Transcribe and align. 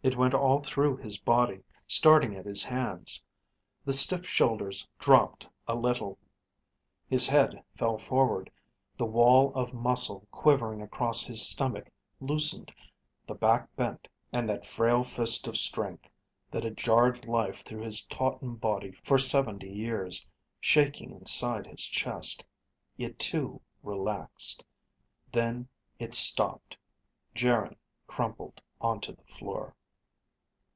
It 0.00 0.14
went 0.16 0.32
all 0.32 0.62
through 0.62 0.98
his 0.98 1.18
body, 1.18 1.64
starting 1.88 2.36
at 2.36 2.46
his 2.46 2.62
hands. 2.62 3.20
The 3.84 3.92
stiff 3.92 4.24
shoulders 4.28 4.86
dropped 5.00 5.48
a 5.66 5.74
little, 5.74 6.20
his 7.08 7.26
head 7.26 7.64
fell 7.76 7.98
forward, 7.98 8.48
the 8.96 9.04
wall 9.04 9.52
of 9.56 9.74
muscle 9.74 10.24
quivering 10.30 10.80
across 10.82 11.24
his 11.26 11.44
stomach 11.46 11.90
loosened, 12.20 12.72
the 13.26 13.34
back 13.34 13.74
bent; 13.74 14.06
and 14.32 14.48
that 14.48 14.64
frail 14.64 15.02
fist 15.02 15.48
of 15.48 15.56
strength 15.56 16.08
that 16.52 16.62
had 16.62 16.76
jarred 16.76 17.26
life 17.26 17.64
through 17.64 17.82
his 17.82 18.06
tautened 18.06 18.60
body 18.60 18.92
for 19.02 19.18
seventy 19.18 19.68
years, 19.72 20.24
shaking 20.60 21.10
inside 21.10 21.66
his 21.66 21.84
chest, 21.84 22.44
it 22.98 23.18
too 23.18 23.60
relaxed. 23.82 24.64
Then 25.32 25.66
it 25.98 26.14
stopped. 26.14 26.76
Geryn 27.34 27.74
crumpled 28.06 28.60
onto 28.80 29.12
the 29.12 29.24
floor. 29.26 29.74